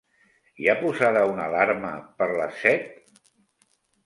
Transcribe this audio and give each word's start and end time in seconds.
Hi 0.61 0.69
ha 0.71 0.75
posada 0.79 1.21
una 1.33 1.45
alarma 1.49 1.93
per 2.23 2.29
les 2.41 2.57
set? 2.65 2.91